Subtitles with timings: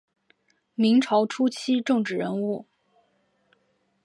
[0.73, 2.65] 明朝初期政治人物。